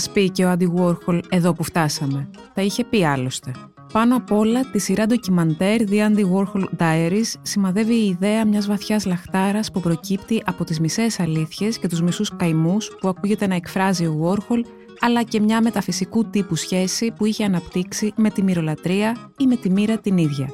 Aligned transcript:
μας 0.00 0.10
πει 0.10 0.30
και 0.30 0.44
ο 0.44 0.50
Άντι 0.50 0.72
Warhol 0.76 1.20
εδώ 1.28 1.52
που 1.52 1.62
φτάσαμε. 1.62 2.30
Τα 2.54 2.62
είχε 2.62 2.84
πει 2.84 3.04
άλλωστε. 3.04 3.52
Πάνω 3.92 4.16
απ' 4.16 4.32
όλα, 4.32 4.70
τη 4.70 4.78
σειρά 4.78 5.06
ντοκιμαντέρ 5.06 5.80
The 5.90 6.08
Andy 6.08 6.24
Warhol 6.32 6.64
Diaries 6.78 7.32
σημαδεύει 7.42 7.94
η 7.94 8.06
ιδέα 8.06 8.46
μιας 8.46 8.66
βαθιάς 8.66 9.06
λαχτάρας 9.06 9.70
που 9.70 9.80
προκύπτει 9.80 10.42
από 10.46 10.64
τις 10.64 10.80
μισές 10.80 11.20
αλήθειες 11.20 11.78
και 11.78 11.88
τους 11.88 12.02
μισούς 12.02 12.36
καημούς 12.36 12.96
που 13.00 13.08
ακούγεται 13.08 13.46
να 13.46 13.54
εκφράζει 13.54 14.06
ο 14.06 14.18
Warhol, 14.24 14.60
αλλά 15.00 15.22
και 15.22 15.40
μια 15.40 15.62
μεταφυσικού 15.62 16.24
τύπου 16.30 16.54
σχέση 16.54 17.12
που 17.16 17.24
είχε 17.24 17.44
αναπτύξει 17.44 18.12
με 18.16 18.30
τη 18.30 18.42
μυρολατρεία 18.42 19.16
ή 19.38 19.46
με 19.46 19.56
τη 19.56 19.70
μοίρα 19.70 19.98
την 19.98 20.18
ίδια. 20.18 20.48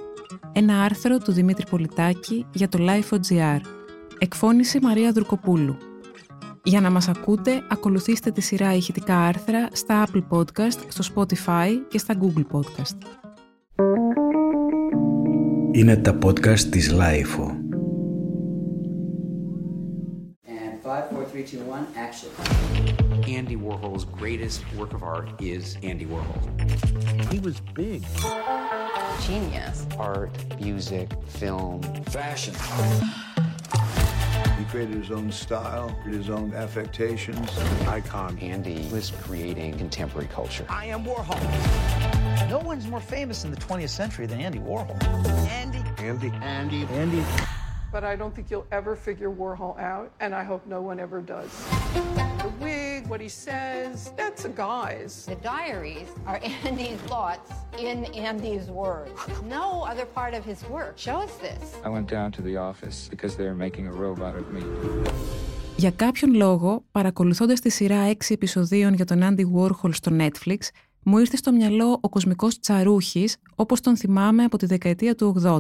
Ένα 0.52 0.83
άρθρο 0.83 1.19
του 1.19 1.33
Δημήτρη 1.33 1.65
Πολιτάκη 1.70 2.47
για 2.52 2.69
το 2.69 2.78
Life.gr. 2.80 3.60
Εκφώνηση 4.19 4.78
Μαρία 4.83 5.12
Δουρκοπούλου. 5.12 5.77
Για 6.67 6.80
να 6.80 6.91
μας 6.91 7.09
ακούτε, 7.09 7.62
ακολουθήστε 7.69 8.30
τη 8.30 8.41
σειρά 8.41 8.74
ηχητικά 8.74 9.19
άρθρα 9.19 9.69
στα 9.73 10.07
Apple 10.07 10.23
Podcast, 10.30 10.79
στο 10.88 11.15
Spotify 11.15 11.69
και 11.88 11.98
στα 11.98 12.15
Google 12.20 12.47
Podcast. 12.52 12.97
Είναι 15.73 15.97
τα 15.97 16.19
podcast 16.24 16.60
της 16.60 16.95
Lifeo. 16.95 17.47
And 20.47 20.83
five, 20.83 21.05
four, 21.10 21.24
three, 21.33 21.45
two, 21.51 21.60
one, 21.77 21.87
action. 22.07 22.30
Andy 23.38 23.57
Warhol's 23.66 24.05
greatest 24.21 24.60
work 24.79 24.93
of 24.96 25.02
art 25.15 25.29
is 25.41 25.65
Andy 25.91 26.07
Warhol. 26.12 26.43
He 27.33 27.38
was 27.46 27.57
big. 27.80 28.01
Genius. 29.27 29.77
Art, 29.98 30.35
music, 30.60 31.09
film, 31.41 31.80
Fashion. 32.15 32.55
He 34.59 34.65
created 34.65 34.96
his 34.96 35.10
own 35.10 35.30
style, 35.30 35.88
his 36.05 36.30
own 36.30 36.55
affectations. 36.55 37.51
Icon. 37.87 38.38
Andy 38.38 38.88
was 38.91 39.10
creating 39.23 39.76
contemporary 39.76 40.29
culture. 40.29 40.65
I 40.68 40.87
am 40.87 41.04
Warhol. 41.04 41.38
No 42.49 42.59
one's 42.60 42.87
more 42.87 43.01
famous 43.01 43.45
in 43.45 43.51
the 43.51 43.57
20th 43.57 43.90
century 43.90 44.27
than 44.27 44.40
Andy 44.40 44.59
Warhol. 44.59 45.02
Andy. 45.49 45.82
Andy. 45.99 46.32
Andy. 46.43 46.87
Andy. 46.93 47.24
But 47.97 48.05
I 48.15 48.16
don't 48.21 48.35
think 48.37 48.47
you'll 48.52 48.71
ever 48.80 48.93
figure 49.09 49.30
Warhol 49.41 49.75
out, 49.93 50.09
and 50.23 50.30
I 50.41 50.45
hope 50.51 50.63
no 50.77 50.80
one 50.91 50.99
ever 51.07 51.19
does. 51.35 51.51
The 52.45 52.52
wig, 52.65 53.01
what 53.13 53.21
he 53.27 53.30
says, 53.47 53.93
that's 54.21 54.43
a 54.51 54.52
guise. 54.65 55.15
The 55.35 55.41
diaries 55.55 56.11
are 56.30 56.39
Andy's 56.67 57.01
thoughts 57.13 57.51
in 57.89 57.99
Andy's 58.29 58.67
words. 58.83 59.19
No 59.59 59.67
other 59.91 60.07
part 60.19 60.33
of 60.39 60.43
his 60.51 60.61
work 60.77 60.95
shows 61.07 61.30
this. 61.47 61.63
I 61.89 61.91
went 61.97 62.09
down 62.17 62.29
to 62.37 62.43
the 62.49 62.57
office 62.71 62.99
because 63.13 63.33
they 63.39 63.47
were 63.51 63.61
making 63.67 63.85
a 63.93 63.95
robot 64.05 64.34
of 64.41 64.47
me. 64.55 64.62
Για 65.77 65.91
κάποιον 65.91 66.34
λόγο, 66.34 66.84
παρακολουθώντας 66.93 67.61
τη 67.61 67.71
σειρά 67.71 68.09
6 68.09 68.15
επεισοδίων 68.28 68.94
για 68.94 69.05
τον 69.05 69.21
Andy 69.22 69.44
Warhol 69.55 69.91
στο 69.93 70.17
Netflix, 70.19 70.59
μου 71.03 71.19
ήρθε 71.19 71.37
στο 71.37 71.53
μυαλό 71.53 71.99
ο 72.00 72.09
κοσμικός 72.09 72.59
τσαρούχης, 72.59 73.37
όπως 73.55 73.81
τον 73.81 73.97
θυμάμαι 73.97 74.44
από 74.44 74.56
τη 74.56 74.67
δεκαετία 74.67 75.15
του 75.15 75.37
80, 75.44 75.59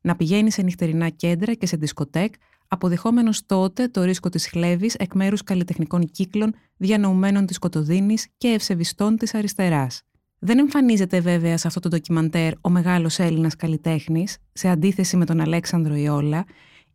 να 0.00 0.16
πηγαίνει 0.16 0.50
σε 0.50 0.62
νυχτερινά 0.62 1.08
κέντρα 1.08 1.54
και 1.54 1.66
σε 1.66 1.76
δισκοτέκ, 1.76 2.34
αποδεχόμενος 2.68 3.46
τότε 3.46 3.88
το 3.88 4.02
ρίσκο 4.02 4.28
της 4.28 4.46
χλέβης 4.48 4.94
εκ 4.94 5.14
μέρους 5.14 5.42
καλλιτεχνικών 5.42 6.10
κύκλων, 6.10 6.54
διανοουμένων 6.76 7.46
της 7.46 7.58
Κοτοδίνης 7.58 8.26
και 8.36 8.48
ευσεβιστών 8.48 9.16
της 9.16 9.34
αριστεράς. 9.34 10.02
Δεν 10.38 10.58
εμφανίζεται 10.58 11.20
βέβαια 11.20 11.56
σε 11.56 11.66
αυτό 11.66 11.80
το 11.80 11.88
ντοκιμαντέρ 11.88 12.52
ο 12.60 12.70
μεγάλος 12.70 13.18
Έλληνας 13.18 13.56
καλλιτέχνης, 13.56 14.36
σε 14.52 14.68
αντίθεση 14.68 15.16
με 15.16 15.24
τον 15.24 15.40
Αλέξανδρο 15.40 15.94
Ιόλα, 15.94 16.44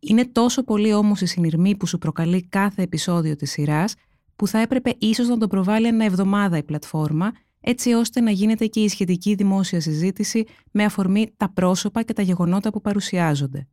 είναι 0.00 0.26
τόσο 0.26 0.64
πολύ 0.64 0.92
όμως 0.92 1.20
η 1.20 1.26
συνειρμή 1.26 1.76
που 1.76 1.86
σου 1.86 1.98
προκαλεί 1.98 2.46
κάθε 2.48 2.82
επεισόδιο 2.82 3.36
της 3.36 3.50
σειράς, 3.50 3.94
που 4.36 4.46
θα 4.46 4.58
έπρεπε 4.58 4.94
ίσως 4.98 5.28
να 5.28 5.38
το 5.38 5.46
προβάλλει 5.46 5.86
ένα 5.86 6.04
εβδομάδα 6.04 6.56
η 6.56 6.62
πλατφόρμα, 6.62 7.32
έτσι 7.68 7.92
ώστε 7.92 8.20
να 8.20 8.30
γίνεται 8.30 8.66
και 8.66 8.80
η 8.80 8.88
σχετική 8.88 9.34
δημόσια 9.34 9.80
συζήτηση 9.80 10.44
με 10.70 10.84
αφορμή 10.84 11.32
τα 11.36 11.48
πρόσωπα 11.48 12.02
και 12.02 12.12
τα 12.12 12.22
γεγονότα 12.22 12.70
που 12.70 12.80
παρουσιάζονται. 12.80 13.66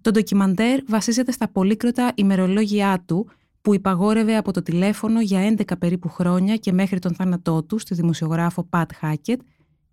Το 0.00 0.10
ντοκιμαντέρ 0.10 0.80
βασίζεται 0.86 1.32
στα 1.32 1.48
πολύκροτα 1.48 2.12
ημερολόγια 2.14 3.02
του 3.06 3.28
που 3.60 3.74
υπαγόρευε 3.74 4.36
από 4.36 4.52
το 4.52 4.62
τηλέφωνο 4.62 5.20
για 5.20 5.54
11 5.58 5.62
περίπου 5.78 6.08
χρόνια 6.08 6.56
και 6.56 6.72
μέχρι 6.72 6.98
τον 6.98 7.14
θάνατό 7.14 7.62
του 7.62 7.78
στη 7.78 7.94
δημοσιογράφο 7.94 8.64
Πατ 8.64 8.90
Χάκετ 8.94 9.40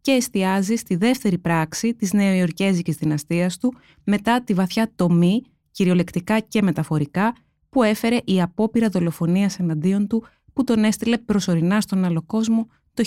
και 0.01 0.11
εστιάζει 0.11 0.75
στη 0.75 0.95
δεύτερη 0.95 1.37
πράξη 1.37 1.93
της 1.93 2.13
νεοϊορκέζικης 2.13 2.95
δυναστείας 2.95 3.57
του 3.57 3.73
μετά 4.03 4.43
τη 4.43 4.53
βαθιά 4.53 4.91
τομή, 4.95 5.41
κυριολεκτικά 5.71 6.39
και 6.39 6.61
μεταφορικά, 6.61 7.35
που 7.69 7.83
έφερε 7.83 8.17
η 8.23 8.41
απόπειρα 8.41 8.89
δολοφονίας 8.89 9.59
εναντίον 9.59 10.07
του 10.07 10.23
που 10.53 10.63
τον 10.63 10.83
έστειλε 10.83 11.17
προσωρινά 11.17 11.81
στον 11.81 12.03
άλλο 12.03 12.21
κόσμο 12.25 12.67
το 12.93 13.03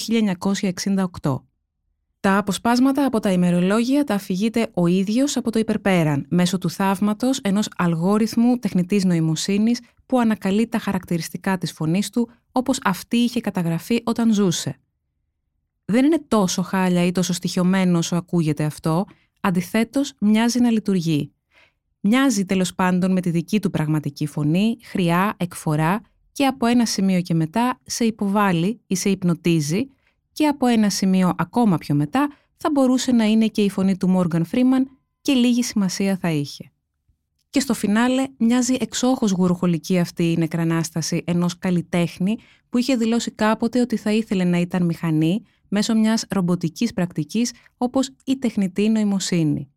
1968. 1.22 1.42
Τα 2.20 2.38
αποσπάσματα 2.38 3.04
από 3.04 3.20
τα 3.20 3.32
ημερολόγια 3.32 4.04
τα 4.04 4.14
αφηγείται 4.14 4.70
ο 4.74 4.86
ίδιος 4.86 5.36
από 5.36 5.50
το 5.50 5.58
υπερπέραν, 5.58 6.26
μέσω 6.28 6.58
του 6.58 6.70
θαύματος 6.70 7.38
ενός 7.38 7.68
αλγόριθμου 7.76 8.58
τεχνητής 8.58 9.04
νοημοσύνης 9.04 9.80
που 10.06 10.18
ανακαλεί 10.20 10.68
τα 10.68 10.78
χαρακτηριστικά 10.78 11.58
της 11.58 11.72
φωνής 11.72 12.10
του 12.10 12.30
όπως 12.52 12.78
αυτή 12.84 13.16
είχε 13.16 13.40
καταγραφεί 13.40 14.00
όταν 14.04 14.32
ζούσε. 14.32 14.78
Δεν 15.84 16.04
είναι 16.04 16.24
τόσο 16.28 16.62
χάλια 16.62 17.04
ή 17.04 17.12
τόσο 17.12 17.32
στοιχειωμένο 17.32 17.98
όσο 17.98 18.16
ακούγεται 18.16 18.64
αυτό, 18.64 19.04
αντιθέτως 19.40 20.12
μοιάζει 20.20 20.60
να 20.60 20.70
λειτουργεί. 20.70 21.32
Μοιάζει 22.00 22.44
τέλος 22.44 22.74
πάντων 22.74 23.12
με 23.12 23.20
τη 23.20 23.30
δική 23.30 23.60
του 23.60 23.70
πραγματική 23.70 24.26
φωνή, 24.26 24.76
χρειά, 24.82 25.34
εκφορά 25.36 26.00
και 26.34 26.46
από 26.46 26.66
ένα 26.66 26.86
σημείο 26.86 27.20
και 27.20 27.34
μετά 27.34 27.80
σε 27.84 28.04
υποβάλλει 28.04 28.80
ή 28.86 28.96
σε 28.96 29.10
υπνοτίζει 29.10 29.86
και 30.32 30.46
από 30.46 30.66
ένα 30.66 30.90
σημείο 30.90 31.34
ακόμα 31.38 31.78
πιο 31.78 31.94
μετά 31.94 32.30
θα 32.56 32.70
μπορούσε 32.70 33.12
να 33.12 33.24
είναι 33.24 33.46
και 33.46 33.62
η 33.62 33.70
φωνή 33.70 33.96
του 33.96 34.08
Μόργαν 34.08 34.44
Φρήμαν 34.44 34.88
και 35.20 35.32
λίγη 35.32 35.62
σημασία 35.62 36.16
θα 36.16 36.30
είχε. 36.30 36.72
Και 37.50 37.60
στο 37.60 37.74
φινάλε 37.74 38.26
μοιάζει 38.36 38.76
εξόχως 38.80 39.30
γουροχολική 39.30 39.98
αυτή 39.98 40.32
η 40.32 40.36
νεκρανάσταση 40.36 41.22
ενός 41.26 41.58
καλλιτέχνη 41.58 42.38
που 42.68 42.78
είχε 42.78 42.96
δηλώσει 42.96 43.30
κάποτε 43.30 43.80
ότι 43.80 43.96
θα 43.96 44.12
ήθελε 44.12 44.44
να 44.44 44.58
ήταν 44.58 44.84
μηχανή 44.84 45.42
μέσω 45.68 45.94
μιας 45.94 46.24
ρομποτικής 46.30 46.92
πρακτικής 46.92 47.52
όπως 47.76 48.10
η 48.24 48.38
τεχνητή 48.38 48.88
νοημοσύνη. 48.88 49.68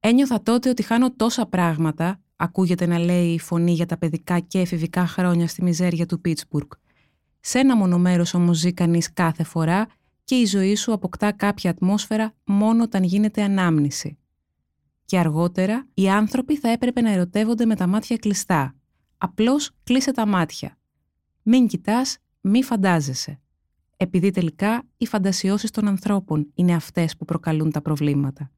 Ένιωθα 0.00 0.42
τότε 0.42 0.68
ότι 0.68 0.82
χάνω 0.82 1.12
τόσα 1.12 1.46
πράγματα, 1.46 2.20
ακούγεται 2.36 2.86
να 2.86 2.98
λέει 2.98 3.32
η 3.32 3.38
φωνή 3.38 3.72
για 3.72 3.86
τα 3.86 3.96
παιδικά 3.98 4.38
και 4.38 4.58
εφηβικά 4.58 5.06
χρόνια 5.06 5.48
στη 5.48 5.62
μιζέρια 5.62 6.06
του 6.06 6.20
Πίτσμπουργκ. 6.20 6.70
Σε 7.40 7.58
ένα 7.58 7.76
μονομέρος 7.76 8.34
όμως 8.34 8.58
ζει 8.58 8.72
κανείς 8.72 9.12
κάθε 9.12 9.44
φορά 9.44 9.86
και 10.24 10.34
η 10.34 10.44
ζωή 10.44 10.74
σου 10.74 10.92
αποκτά 10.92 11.32
κάποια 11.32 11.70
ατμόσφαιρα 11.70 12.34
μόνο 12.44 12.82
όταν 12.82 13.02
γίνεται 13.02 13.42
ανάμνηση. 13.42 14.18
Και 15.04 15.18
αργότερα 15.18 15.86
οι 15.94 16.10
άνθρωποι 16.10 16.56
θα 16.56 16.68
έπρεπε 16.68 17.00
να 17.00 17.10
ερωτεύονται 17.10 17.64
με 17.64 17.74
τα 17.76 17.86
μάτια 17.86 18.16
κλειστά. 18.16 18.74
Απλώς 19.18 19.70
κλείσε 19.82 20.12
τα 20.12 20.26
μάτια. 20.26 20.78
Μην 21.42 21.66
κοιτάς, 21.66 22.18
μη 22.40 22.62
φαντάζεσαι. 22.62 23.40
Επειδή 23.96 24.30
τελικά 24.30 24.82
οι 24.96 25.06
φαντασιώσεις 25.06 25.70
των 25.70 25.88
ανθρώπων 25.88 26.50
είναι 26.54 26.74
αυτές 26.74 27.16
που 27.16 27.24
προκαλούν 27.24 27.70
τα 27.70 27.82
προβλήματα. 27.82 28.50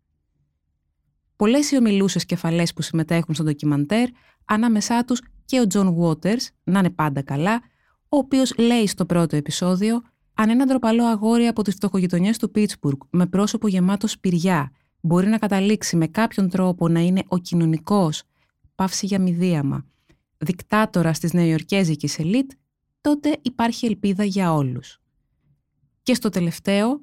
Πολλές 1.39 1.71
οι 1.71 1.77
ομιλούσες 1.77 2.25
κεφαλές 2.25 2.73
που 2.73 2.83
συμμετέχουν 2.83 3.35
στο 3.35 3.45
ντοκιμαντέρ, 3.45 4.09
ανάμεσά 4.45 5.05
τους 5.05 5.23
και 5.45 5.61
ο 5.61 5.67
Τζον 5.67 5.93
Βότερς, 5.93 6.51
να 6.65 6.79
είναι 6.79 6.91
πάντα 6.91 7.23
καλά, 7.23 7.63
ο 8.09 8.17
οποίος 8.17 8.55
λέει 8.59 8.87
στο 8.87 9.07
πρώτο 9.07 9.37
επεισόδιο 9.37 10.03
αν 10.35 10.51
ένα 10.51 10.65
ντροπαλό 10.65 11.05
αγόρι 11.05 11.47
από 11.47 11.63
τις 11.63 11.75
φτωχογειτονιές 11.75 12.39
του 12.39 12.51
Πίτσμπουργκ 12.51 13.01
με 13.11 13.27
πρόσωπο 13.27 13.69
γεμάτο 13.69 14.07
σπυριά 14.07 14.73
μπορεί 15.01 15.27
να 15.27 15.39
καταλήξει 15.39 15.97
με 15.97 16.07
κάποιον 16.07 16.49
τρόπο 16.49 16.89
να 16.89 17.01
είναι 17.01 17.23
ο 17.29 17.39
κοινωνικός, 17.39 18.23
παύση 18.75 19.07
για 19.07 19.21
μηδίαμα, 19.21 19.85
δικτάτορα 20.39 21.11
τη 21.11 21.37
νεοϊορκέζικη 21.37 22.11
ελίτ, 22.19 22.51
τότε 23.01 23.39
υπάρχει 23.43 23.87
ελπίδα 23.87 24.25
για 24.25 24.55
όλους. 24.55 25.01
Και 26.03 26.15
στο 26.15 26.29
τελευταίο, 26.29 27.01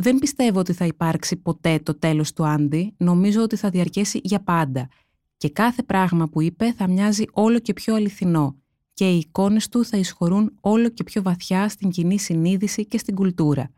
δεν 0.00 0.18
πιστεύω 0.18 0.58
ότι 0.58 0.72
θα 0.72 0.86
υπάρξει 0.86 1.36
ποτέ 1.36 1.78
το 1.82 1.98
τέλος 1.98 2.32
του 2.32 2.46
Άντι, 2.46 2.94
νομίζω 2.96 3.42
ότι 3.42 3.56
θα 3.56 3.70
διαρκέσει 3.70 4.20
για 4.22 4.42
πάντα 4.42 4.88
και 5.36 5.50
κάθε 5.50 5.82
πράγμα 5.82 6.28
που 6.28 6.40
είπε 6.40 6.72
θα 6.72 6.88
μοιάζει 6.88 7.24
όλο 7.32 7.58
και 7.58 7.72
πιο 7.72 7.94
αληθινό 7.94 8.56
και 8.92 9.10
οι 9.10 9.18
εικόνες 9.18 9.68
του 9.68 9.84
θα 9.84 9.96
εισχωρούν 9.96 10.56
όλο 10.60 10.88
και 10.88 11.04
πιο 11.04 11.22
βαθιά 11.22 11.68
στην 11.68 11.90
κοινή 11.90 12.18
συνείδηση 12.18 12.86
και 12.86 12.98
στην 12.98 13.14
κουλτούρα. 13.14 13.70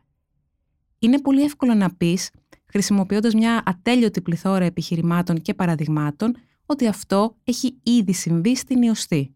Είναι 0.99 1.21
πολύ 1.21 1.43
εύκολο 1.43 1.73
να 1.73 1.95
πεις, 1.95 2.29
χρησιμοποιώντας 2.65 3.33
μια 3.33 3.63
ατέλειωτη 3.65 4.21
πληθώρα 4.21 4.65
επιχειρημάτων 4.65 5.41
και 5.41 5.53
παραδειγμάτων, 5.53 6.35
ότι 6.65 6.87
αυτό 6.87 7.35
έχει 7.43 7.77
ήδη 7.83 8.13
συμβεί 8.13 8.55
στην 8.55 8.81
ιωστή. 8.81 9.35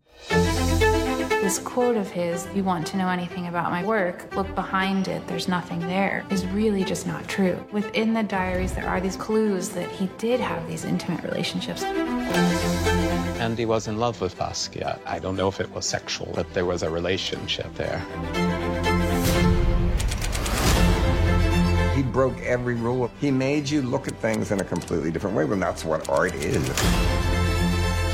This 1.48 1.60
quote 1.60 1.96
of 1.96 2.12
his, 2.12 2.46
you 2.54 2.62
want 2.62 2.86
to 2.88 2.98
know 2.98 3.08
anything 3.08 3.48
about 3.48 3.72
my 3.72 3.82
work, 3.86 4.36
look 4.36 4.54
behind 4.54 5.08
it, 5.08 5.26
there's 5.28 5.48
nothing 5.48 5.80
there, 5.80 6.26
is 6.30 6.46
really 6.48 6.84
just 6.84 7.08
not 7.08 7.26
true. 7.30 7.58
Within 7.72 8.14
the 8.14 8.24
diaries, 8.24 8.74
there 8.74 8.86
are 8.86 9.00
these 9.00 9.16
clues 9.16 9.70
that 9.70 9.90
he 9.90 10.08
did 10.18 10.42
have 10.42 10.68
these 10.68 10.84
intimate 10.84 11.24
relationships. 11.24 11.84
Andy 13.40 13.66
was 13.66 13.88
in 13.88 13.98
love 13.98 14.20
with 14.20 14.38
Basquiat. 14.38 15.00
I 15.06 15.20
don't 15.20 15.38
know 15.38 15.48
if 15.48 15.62
it 15.62 15.72
was 15.72 15.86
sexual, 15.86 16.34
but 16.36 16.54
there 16.54 16.66
was 16.66 16.84
a 16.84 16.90
relationship 16.90 17.74
there. 17.76 18.00
He 21.96 22.04
broke 22.04 22.38
every 22.42 22.76
rule. 22.76 23.10
He 23.22 23.32
made 23.32 23.70
you 23.70 23.84
look 23.84 24.10
at 24.10 24.16
things 24.16 24.52
in 24.52 24.60
a 24.60 24.66
completely 24.66 25.12
different 25.12 25.38
way, 25.38 25.46
and 25.46 25.62
that's 25.62 25.86
what 25.86 26.10
art 26.10 26.36
is. 26.36 27.27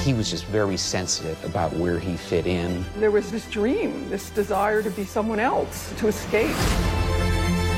He 0.08 0.14
was 0.14 0.30
just 0.30 0.46
very 0.62 0.80
sensitive 0.94 1.38
about 1.52 1.72
where 1.82 1.98
he 1.98 2.14
fit 2.30 2.46
in. 2.46 2.70
There 3.00 3.14
was 3.20 3.26
this 3.32 3.46
dream, 3.58 3.90
this 4.10 4.26
desire 4.42 4.82
to 4.88 4.92
be 5.00 5.06
someone 5.06 5.40
else, 5.52 5.78
to 6.00 6.06
escape. 6.14 6.58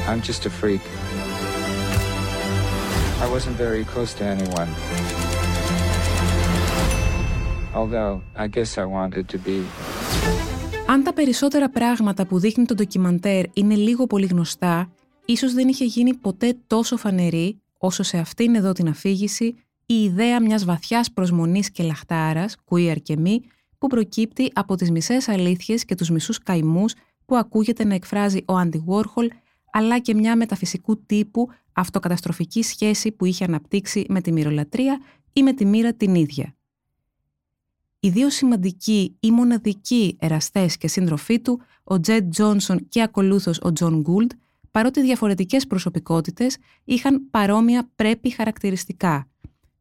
I'm 0.09 0.21
just 0.29 0.41
a 0.45 0.51
freak. 0.59 0.83
I 3.25 3.27
wasn't 3.35 3.57
very 3.65 3.83
close 3.93 4.11
to 4.19 4.23
anyone. 4.35 4.69
Although, 7.79 8.15
I 8.43 8.47
guess 8.47 8.71
I 8.77 8.85
wanted 8.85 9.25
to 9.29 9.37
be. 9.37 9.59
Αν 10.87 11.03
τα 11.03 11.13
περισσότερα 11.13 11.69
πράγματα 11.69 12.25
που 12.25 12.39
δείχνει 12.39 12.65
το 12.65 12.73
ντοκιμαντέρ 12.73 13.45
είναι 13.53 13.75
λίγο 13.75 14.07
πολύ 14.07 14.25
γνωστά, 14.25 14.91
ίσως 15.25 15.53
δεν 15.53 15.67
είχε 15.67 15.85
γίνει 15.85 16.13
ποτέ 16.13 16.57
τόσο 16.67 16.97
φανερή 16.97 17.61
όσο 17.77 18.03
σε 18.03 18.17
αυτήν 18.17 18.55
εδώ 18.55 18.71
την 18.71 18.87
αφήγηση 18.87 19.55
η 19.85 19.93
ιδέα 19.93 20.41
μιας 20.41 20.65
βαθιάς 20.65 21.11
προσμονής 21.11 21.71
και 21.71 21.83
λαχτάρας, 21.83 22.55
queer 22.69 22.95
και 23.03 23.17
μη, 23.17 23.41
που 23.77 23.87
προκύπτει 23.87 24.51
από 24.53 24.75
τις 24.75 24.91
μισές 24.91 25.27
αλήθειες 25.27 25.85
και 25.85 25.95
τους 25.95 26.09
μισούς 26.09 26.39
καημούς 26.39 26.93
που 27.25 27.35
ακούγεται 27.35 27.83
να 27.83 27.93
εκφράζει 27.93 28.43
ο 28.45 28.55
Άντι 28.55 28.77
Βόρχολ, 28.77 29.29
αλλά 29.71 29.99
και 29.99 30.13
μια 30.13 30.35
μεταφυσικού 30.35 31.05
τύπου 31.05 31.49
αυτοκαταστροφική 31.73 32.63
σχέση 32.63 33.11
που 33.11 33.25
είχε 33.25 33.43
αναπτύξει 33.43 34.05
με 34.09 34.21
τη 34.21 34.31
μοιρολατρία 34.31 34.99
ή 35.33 35.43
με 35.43 35.53
τη 35.53 35.65
μοίρα 35.65 35.93
την 35.93 36.15
ίδια. 36.15 36.55
Οι 37.99 38.09
δύο 38.09 38.29
σημαντικοί 38.29 39.15
ή 39.19 39.31
μοναδικοί 39.31 40.17
εραστές 40.19 40.77
και 40.77 40.87
σύντροφοί 40.87 41.39
του, 41.39 41.61
ο 41.83 41.99
Τζεντ 41.99 42.29
Τζόνσον 42.29 42.87
και 42.89 43.01
ακολούθως 43.01 43.59
ο 43.61 43.73
Τζον 43.73 44.01
Γκούλτ, 44.01 44.31
παρότι 44.71 45.01
διαφορετικές 45.01 45.67
προσωπικότητες, 45.67 46.57
είχαν 46.83 47.29
παρόμοια 47.29 47.89
preppy 47.95 48.29
χαρακτηριστικά. 48.29 49.29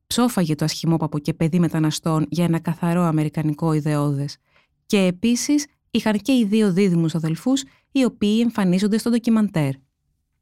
Ψόφαγε 0.07 0.55
το 0.55 0.65
ασχημόπαπο 0.65 1.19
και 1.19 1.35
παιδί 1.35 1.59
μεταναστών 1.59 2.27
για 2.29 2.45
ένα 2.45 2.59
καθαρό 2.59 3.03
αμερικανικό 3.03 3.73
ιδεώδες. 3.73 4.37
Και 4.87 4.99
επίσης 4.99 5.67
είχαν 5.91 6.19
και 6.19 6.33
οι 6.33 6.45
δύο 6.45 6.73
δίδυμους 6.73 7.15
αδελφούς, 7.15 7.63
οι 7.93 8.05
οποίοι 8.05 8.39
εμφανίζονται 8.43 8.99
στο 8.99 9.11
ντοκιμαντέρ. 9.11 9.73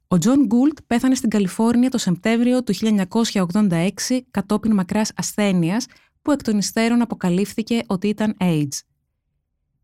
Ο 0.07 0.17
Τζον 0.17 0.45
Γκούλτ 0.45 0.77
πέθανε 0.87 1.15
στην 1.15 1.29
Καλιφόρνια 1.29 1.89
το 1.89 1.97
Σεπτέμβριο 1.97 2.63
του 2.63 2.73
1986 2.73 3.89
κατόπιν 4.31 4.73
μακράς 4.73 5.11
ασθένειας 5.15 5.85
που 6.21 6.31
εκ 6.31 6.41
των 6.41 6.57
υστέρων 6.57 7.01
αποκαλύφθηκε 7.01 7.81
ότι 7.87 8.07
ήταν 8.07 8.35
AIDS. 8.39 8.79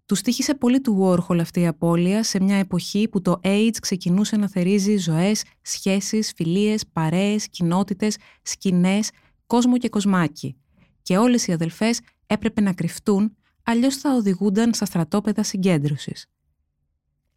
Τους 0.06 0.22
τύχησε 0.22 0.54
πολύ 0.54 0.82
του 0.82 1.00
Warhol 1.02 1.40
αυτή 1.40 1.60
η 1.60 1.68
απώλεια 1.68 2.24
σε 2.24 2.42
μια 2.42 2.56
εποχή 2.56 3.08
που 3.08 3.22
το 3.22 3.40
AIDS 3.44 3.76
ξεκινούσε 3.82 4.36
να 4.38 4.50
θερίζει 4.50 4.98
ζωές, 4.98 5.44
σχέσεις, 5.62 6.34
φιλίες, 6.36 6.88
παρέες, 6.94 7.50
κοινότητες, 7.50 8.18
σκηνές, 8.42 9.10
κόσμο 9.50 9.78
και 9.78 9.90
κοσμάκι. 9.90 10.56
Και 11.02 11.18
όλες 11.18 11.48
οι 11.48 11.52
αδελφές 11.52 12.00
έπρεπε 12.28 12.62
να 12.62 12.74
κρυφτούν, 12.74 13.36
αλλιώς 13.64 13.96
θα 13.96 14.14
οδηγούνταν 14.14 14.74
στα 14.74 14.86
στρατόπεδα 14.86 15.44
συγκέντρωσης. 15.44 16.26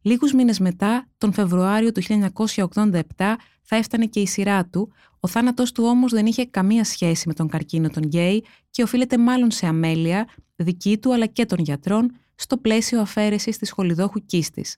Λίγους 0.02 0.32
μήνες 0.32 0.58
μετά, 0.58 1.08
τον 1.18 1.32
Φεβρουάριο 1.32 1.92
του 1.92 2.02
1987, 2.02 3.36
θα 3.62 3.76
έφτανε 3.76 4.06
και 4.06 4.20
η 4.20 4.26
σειρά 4.26 4.66
του, 4.66 4.92
ο 5.20 5.28
θάνατός 5.28 5.72
του 5.72 5.84
όμως 5.84 6.12
δεν 6.12 6.26
είχε 6.26 6.46
καμία 6.46 6.84
σχέση 6.84 7.28
με 7.28 7.34
τον 7.34 7.48
καρκίνο 7.48 7.88
των 7.88 8.02
γκέι 8.02 8.44
και 8.70 8.82
οφείλεται 8.82 9.18
μάλλον 9.18 9.50
σε 9.50 9.66
αμέλεια, 9.66 10.28
δική 10.56 10.98
του 10.98 11.12
αλλά 11.12 11.26
και 11.26 11.46
των 11.46 11.58
γιατρών, 11.58 12.16
στο 12.34 12.56
πλαίσιο 12.56 13.00
αφαίρεσης 13.00 13.58
της 13.58 13.70
χολιδόχου 13.70 14.24
κίστης. 14.26 14.76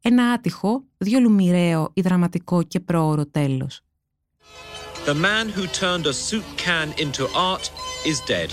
Ένα 0.00 0.24
άτυχο, 0.24 0.84
διόλου 0.98 1.32
μοιραίο 1.32 1.90
ή 1.94 2.00
δραματικό 2.00 2.62
και 2.62 2.80
πρόωρο 2.80 3.26
τέλος. 3.26 3.82
The 5.06 5.14
man 5.14 5.48
who 5.48 5.66
turned 5.66 6.06
a 6.06 6.12
soup 6.12 6.44
can 6.58 6.92
into 6.98 7.26
art 7.34 7.70
is 8.04 8.20
dead. 8.20 8.52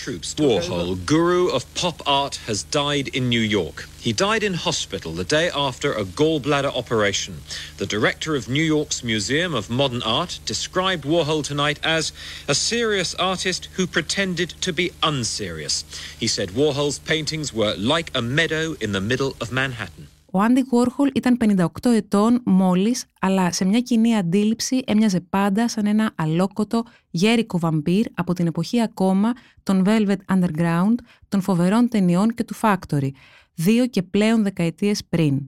Warhol, 0.00 1.06
guru 1.06 1.48
of 1.48 1.72
pop 1.74 2.02
art, 2.06 2.36
has 2.46 2.64
died 2.64 3.06
in 3.08 3.28
New 3.28 3.40
York. 3.40 3.88
He 4.00 4.12
died 4.12 4.42
in 4.42 4.54
hospital 4.54 5.12
the 5.12 5.24
day 5.24 5.48
after 5.54 5.92
a 5.92 6.04
gallbladder 6.04 6.74
operation. 6.74 7.42
The 7.76 7.86
director 7.86 8.34
of 8.34 8.48
New 8.48 8.64
York's 8.64 9.04
Museum 9.04 9.54
of 9.54 9.70
Modern 9.70 10.02
Art 10.02 10.40
described 10.44 11.04
Warhol 11.04 11.44
tonight 11.44 11.78
as 11.84 12.12
a 12.48 12.54
serious 12.54 13.14
artist 13.14 13.68
who 13.74 13.86
pretended 13.86 14.50
to 14.62 14.72
be 14.72 14.90
unserious. 15.04 15.84
He 16.18 16.26
said 16.26 16.50
Warhol's 16.50 16.98
paintings 16.98 17.52
were 17.52 17.74
like 17.76 18.10
a 18.12 18.22
meadow 18.22 18.74
in 18.80 18.90
the 18.90 19.00
middle 19.00 19.36
of 19.40 19.52
Manhattan. 19.52 20.08
Ο 20.32 20.40
Άντι 20.40 20.64
Γουόρχολ 20.70 21.10
ήταν 21.14 21.36
58 21.40 21.90
ετών 21.94 22.42
μόλις, 22.44 23.04
αλλά 23.20 23.52
σε 23.52 23.64
μια 23.64 23.80
κοινή 23.80 24.16
αντίληψη 24.16 24.82
έμοιαζε 24.86 25.20
πάντα 25.20 25.68
σαν 25.68 25.86
ένα 25.86 26.12
αλόκοτο 26.16 26.84
γέρικο 27.10 27.58
βαμπύρ 27.58 28.06
από 28.14 28.32
την 28.32 28.46
εποχή 28.46 28.80
ακόμα 28.80 29.32
των 29.62 29.84
Velvet 29.86 30.16
Underground, 30.34 30.94
των 31.28 31.40
φοβερών 31.40 31.88
ταινιών 31.88 32.34
και 32.34 32.44
του 32.44 32.54
Factory, 32.60 33.10
δύο 33.54 33.86
και 33.86 34.02
πλέον 34.02 34.42
δεκαετίες 34.42 35.04
πριν. 35.08 35.40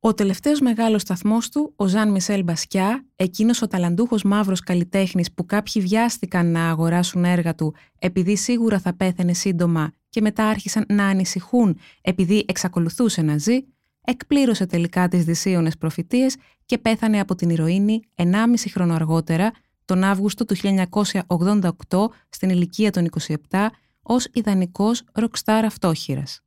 Ο 0.00 0.14
τελευταίος 0.14 0.60
μεγάλος 0.60 1.02
σταθμός 1.02 1.48
του, 1.48 1.72
ο 1.76 1.86
Ζαν 1.86 2.10
Μισελ 2.10 2.42
Μπασκιά, 2.42 3.06
εκείνος 3.16 3.62
ο 3.62 3.66
ταλαντούχος 3.66 4.22
μαύρος 4.22 4.60
καλλιτέχνης 4.60 5.32
που 5.32 5.46
κάποιοι 5.46 5.82
βιάστηκαν 5.82 6.50
να 6.50 6.68
αγοράσουν 6.68 7.24
έργα 7.24 7.54
του 7.54 7.74
επειδή 7.98 8.36
σίγουρα 8.36 8.78
θα 8.78 8.96
πέθαινε 8.96 9.32
σύντομα 9.32 9.92
και 10.08 10.20
μετά 10.20 10.44
άρχισαν 10.44 10.84
να 10.88 11.06
ανησυχούν 11.06 11.78
επειδή 12.00 12.44
εξακολουθούσε 12.48 13.22
να 13.22 13.38
ζει, 13.38 13.64
εκπλήρωσε 14.10 14.66
τελικά 14.66 15.08
τις 15.08 15.24
δυσίωνες 15.24 15.76
προφητείες 15.76 16.36
και 16.66 16.78
πέθανε 16.78 17.20
από 17.20 17.34
την 17.34 17.50
ηρωίνη 17.50 18.00
1,5 18.14 18.24
χρόνο 18.72 18.94
αργότερα, 18.94 19.50
τον 19.84 20.04
Αύγουστο 20.04 20.44
του 20.44 20.56
1988, 20.56 22.10
στην 22.28 22.50
ηλικία 22.50 22.90
των 22.90 23.08
27, 23.50 23.66
ως 24.02 24.28
ιδανικός 24.32 25.02
ροκστάρ 25.12 25.64
αυτόχειρας. 25.64 26.40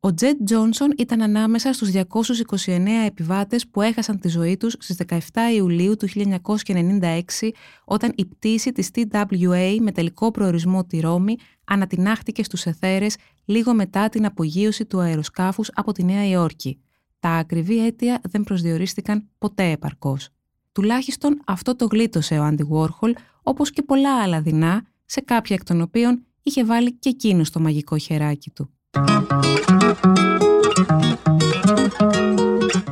Ο 0.00 0.14
Τζετ 0.14 0.36
Τζόνσον 0.44 0.92
ήταν 0.98 1.22
ανάμεσα 1.22 1.72
στους 1.72 1.90
229 1.90 3.04
επιβάτες 3.06 3.68
που 3.68 3.82
έχασαν 3.82 4.18
τη 4.18 4.28
ζωή 4.28 4.56
τους 4.56 4.76
στις 4.78 4.96
17 5.08 5.18
Ιουλίου 5.54 5.96
του 5.96 6.08
1996 6.08 7.50
όταν 7.84 8.12
η 8.16 8.24
πτήση 8.24 8.72
της 8.72 8.90
TWA 8.94 9.76
με 9.80 9.92
τελικό 9.92 10.30
προορισμό 10.30 10.84
τη 10.84 11.00
Ρώμη 11.00 11.36
ανατινάχτηκε 11.64 12.44
στους 12.44 12.64
εθέρες 12.64 13.16
λίγο 13.44 13.74
μετά 13.74 14.08
την 14.08 14.24
απογείωση 14.24 14.84
του 14.84 15.00
αεροσκάφους 15.00 15.70
από 15.74 15.92
τη 15.92 16.04
Νέα 16.04 16.28
Υόρκη. 16.28 16.78
Τα 17.24 17.30
ακριβή 17.30 17.86
αίτια 17.86 18.20
δεν 18.22 18.42
προσδιορίστηκαν 18.42 19.28
ποτέ 19.38 19.70
επαρκώς. 19.70 20.28
Τουλάχιστον 20.72 21.40
αυτό 21.44 21.76
το 21.76 21.86
γλίτωσε 21.86 22.38
ο 22.38 22.44
Άντι 22.44 22.62
Βόρχολ, 22.62 23.14
όπως 23.42 23.70
και 23.70 23.82
πολλά 23.82 24.22
άλλα 24.22 24.40
δεινά, 24.40 24.86
σε 25.04 25.20
κάποια 25.20 25.56
εκ 25.56 25.64
των 25.64 25.80
οποίων 25.80 26.24
είχε 26.42 26.64
βάλει 26.64 26.92
και 26.92 27.08
εκείνο 27.08 27.42
το 27.52 27.60
μαγικό 27.60 27.98
χεράκι 27.98 28.50
του. 28.50 28.70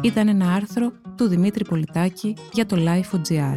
Ήταν 0.01 0.29
ένα 0.29 0.53
άρθρο 0.53 0.93
του 1.17 1.27
Δημήτρη 1.27 1.65
Πολιτάκη 1.65 2.37
για 2.53 2.67
το 2.67 2.77
Life.gr. 2.79 3.57